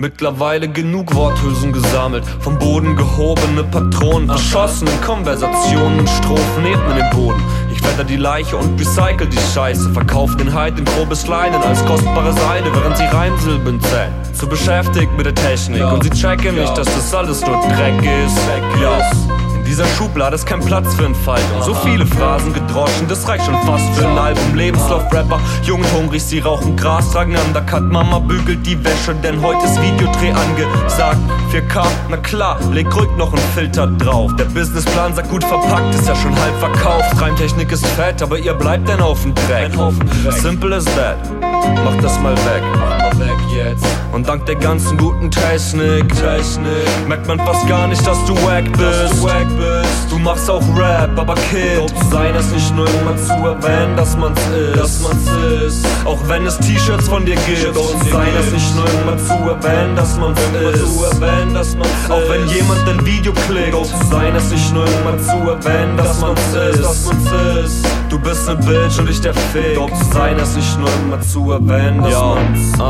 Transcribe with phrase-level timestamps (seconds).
[0.00, 7.42] Mittlerweile genug Worthülsen gesammelt, vom Boden gehobene Patronen, verschossen in Konversationen Strophen ebnen den Boden.
[7.70, 11.84] Ich wetter die Leiche und recycle die Scheiße, verkauf den Heid in grobes Leinen als
[11.84, 14.14] kostbare Seide, während sie Reimsilben zählen.
[14.32, 18.38] Zu beschäftigt mit der Technik und sie checken nicht, dass das alles nur Dreck ist.
[18.80, 18.96] Ja.
[18.96, 19.19] In
[19.70, 21.62] dieser Schublade ist kein Platz für Entfaltung.
[21.62, 24.56] So viele Phrasen gedroschen, das reicht schon fast für ein Album.
[24.56, 27.82] Lebenslauf-Rapper, jung und hungrig, sie rauchen Gras, tragen Undercut.
[27.82, 31.18] Mama bügelt die Wäsche, denn heute ist Videodreh angesagt.
[31.52, 34.34] 4K, na klar, leg ruhig noch einen Filter drauf.
[34.36, 37.20] Der Businessplan sagt gut verpackt, ist ja schon halb verkauft.
[37.20, 39.70] Reimtechnik ist fett, aber ihr bleibt ein Haufen Dreck.
[40.30, 41.16] Simple as that,
[41.84, 43.09] mach das mal weg.
[43.20, 43.86] Weg jetzt.
[44.12, 48.64] Und dank der ganzen guten Technik, Technik merkt man fast gar nicht, dass du wack
[48.72, 49.22] bist.
[50.10, 54.40] Du machst auch Rap, aber Kid, sein es nicht nur immer zu erwähnen, dass man's
[54.48, 54.80] ist.
[54.80, 55.28] Dass man's
[55.64, 55.86] ist.
[56.04, 57.74] Auch wenn es T-Shirts von dir gibt,
[58.10, 61.76] sei es nicht nur immer zu erwähnen, dass man's ist.
[62.10, 63.76] Auch wenn jemand ein Video klickt,
[64.10, 67.86] sei es nicht nur immer zu erwähnen, dass man's ist.
[68.08, 69.78] Du bist ne Bitch und ich der Fick.
[70.12, 72.80] Sei es nicht nur immer zu erwähnen, dass man's ist.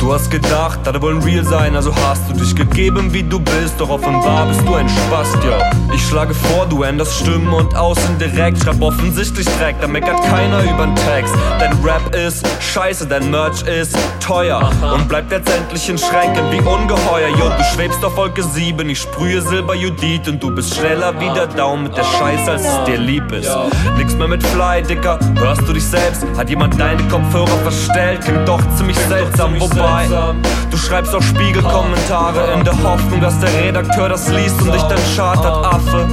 [0.00, 3.78] Du hast gedacht, alle wollen real sein, also hast du dich gegeben, wie du bist.
[3.78, 5.70] Doch offenbar bist du ein Spast, ja.
[5.92, 8.62] Ich schlage vor, du änderst Stimmen und außen direkt.
[8.62, 11.34] Schreib offensichtlich Dreck, da meckert keiner übern Text.
[11.58, 14.70] Dein Rap ist scheiße, dein Merch ist teuer.
[14.94, 17.28] Und bleibt letztendlich in Schränken wie ungeheuer.
[17.28, 20.28] Jo, du schwebst auf Wolke 7, ich sprühe Silberjudit.
[20.28, 23.50] Und du bist schneller wie der Daumen mit der Scheiße, als es dir lieb ist.
[23.98, 26.24] Nix mehr mit Fly, Dicker, hörst du dich selbst?
[26.38, 28.22] Hat jemand deine Kopfhörer verstellt?
[28.22, 29.89] Klingt doch ziemlich seltsam, wobei.
[30.70, 34.98] Du schreibst auch Spiegelkommentare in der Hoffnung, dass der Redakteur das liest und dich dann
[35.16, 36.06] chartert, Affe.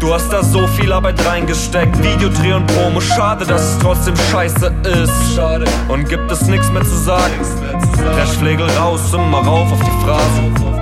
[0.00, 4.74] Du hast da so viel Arbeit reingesteckt, Videodreh und Promo, schade, dass es trotzdem scheiße
[4.84, 5.38] ist.
[5.88, 7.32] Und gibt es nichts mehr zu sagen?
[8.16, 10.81] Dreschflegel raus und mal rauf auf die Phrase.